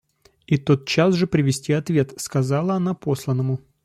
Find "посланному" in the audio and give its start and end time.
2.95-3.59